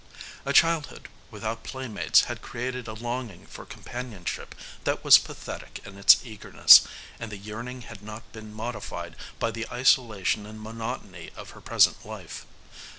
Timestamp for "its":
5.99-6.17